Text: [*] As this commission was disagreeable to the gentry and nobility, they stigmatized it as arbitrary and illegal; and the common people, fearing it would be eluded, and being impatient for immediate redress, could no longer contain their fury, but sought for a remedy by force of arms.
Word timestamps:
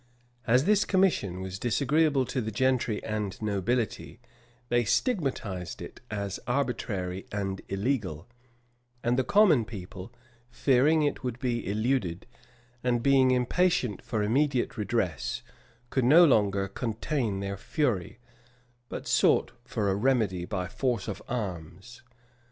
[*] 0.27 0.47
As 0.47 0.65
this 0.65 0.83
commission 0.83 1.41
was 1.43 1.59
disagreeable 1.59 2.25
to 2.25 2.41
the 2.41 2.49
gentry 2.49 3.03
and 3.03 3.39
nobility, 3.39 4.19
they 4.69 4.83
stigmatized 4.83 5.79
it 5.79 6.01
as 6.09 6.39
arbitrary 6.47 7.27
and 7.31 7.61
illegal; 7.69 8.27
and 9.03 9.15
the 9.15 9.23
common 9.23 9.63
people, 9.63 10.11
fearing 10.49 11.03
it 11.03 11.23
would 11.23 11.37
be 11.37 11.69
eluded, 11.69 12.25
and 12.83 13.03
being 13.03 13.29
impatient 13.29 14.01
for 14.01 14.23
immediate 14.23 14.75
redress, 14.75 15.43
could 15.91 16.05
no 16.05 16.25
longer 16.25 16.67
contain 16.67 17.39
their 17.39 17.55
fury, 17.55 18.17
but 18.89 19.05
sought 19.05 19.51
for 19.63 19.91
a 19.91 19.95
remedy 19.95 20.45
by 20.45 20.67
force 20.67 21.07
of 21.07 21.21
arms. 21.27 22.01